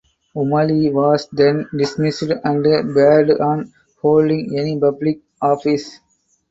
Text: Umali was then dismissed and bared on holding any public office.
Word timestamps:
Umali 0.35 0.91
was 0.91 1.27
then 1.31 1.69
dismissed 1.77 2.23
and 2.23 2.63
bared 2.91 3.29
on 3.39 3.71
holding 4.01 4.57
any 4.57 4.79
public 4.79 5.19
office. 5.43 5.99